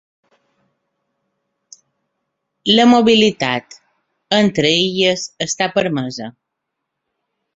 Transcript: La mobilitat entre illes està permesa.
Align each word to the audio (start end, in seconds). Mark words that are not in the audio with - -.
La 2.79 2.87
mobilitat 2.93 3.77
entre 4.39 4.71
illes 4.79 5.27
està 5.47 5.71
permesa. 5.79 6.33